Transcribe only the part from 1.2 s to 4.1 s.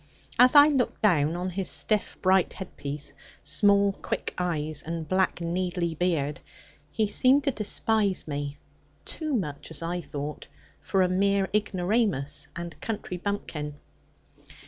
on his stiff bright head piece, small